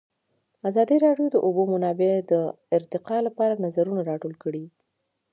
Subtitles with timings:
[0.69, 2.33] ازادي راډیو د د اوبو منابع د
[2.77, 4.65] ارتقا لپاره نظرونه راټول کړي.